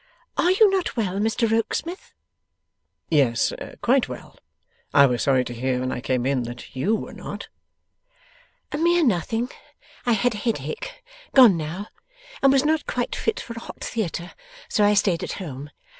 Are 0.35 0.49
you 0.49 0.67
not 0.71 0.97
well, 0.97 1.19
Mr 1.19 1.47
Rokesmith?' 1.47 2.11
'Yes, 3.11 3.53
quite 3.83 4.09
well. 4.09 4.35
I 4.95 5.05
was 5.05 5.21
sorry 5.21 5.45
to 5.45 5.53
hear, 5.53 5.79
when 5.79 5.91
I 5.91 6.01
came 6.01 6.25
in, 6.25 6.41
that 6.45 6.75
YOU 6.75 6.95
were 6.95 7.13
not.' 7.13 7.49
'A 8.71 8.79
mere 8.79 9.03
nothing. 9.03 9.51
I 10.07 10.13
had 10.13 10.33
a 10.33 10.37
headache 10.39 11.03
gone 11.35 11.55
now 11.55 11.89
and 12.41 12.51
was 12.51 12.65
not 12.65 12.87
quite 12.87 13.15
fit 13.15 13.39
for 13.39 13.53
a 13.53 13.59
hot 13.59 13.83
theatre, 13.83 14.31
so 14.67 14.83
I 14.83 14.95
stayed 14.95 15.21
at 15.23 15.33
home. 15.33 15.69